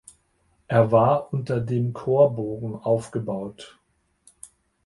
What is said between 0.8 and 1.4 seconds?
war